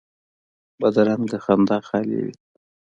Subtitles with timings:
[0.79, 2.33] بدرنګه خندا خالي وي